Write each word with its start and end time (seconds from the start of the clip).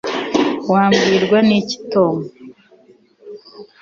wabwirwa 0.71 1.37
n'iki 1.47 1.77
tom 1.91 2.15